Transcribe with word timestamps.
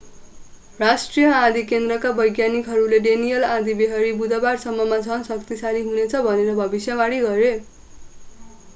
राष्ट्रिय 0.79 1.25
आँधी 1.31 1.61
केन्द्रका 1.63 2.09
वैज्ञानिकहरूले 2.19 2.99
डेनिएल 2.99 3.43
आँधीबेहरी 3.49 4.11
बुधबाररसम्ममा 4.23 4.97
झन् 4.99 5.23
शक्तिशाली 5.23 5.81
हुनेछ 5.83 6.15
भनेर 6.21 6.53
भविष्यवाणी 6.55 7.19
गरे 7.21 7.53